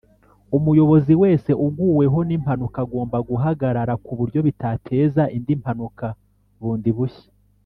[0.57, 6.07] umuyobozi wese uguweho n' impanuka agomba guhagarara kuburyo bitateza indi mpanuka
[6.59, 7.27] bund bushya